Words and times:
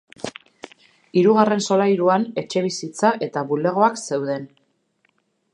Hirugarren 1.21 1.61
solairuan 1.67 2.25
etxebizitza 2.45 3.13
eta 3.29 3.47
bulegoak 3.53 4.05
zeuden. 4.11 4.53